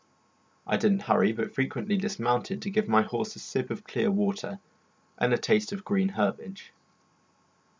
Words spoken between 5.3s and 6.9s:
a taste of green herbage.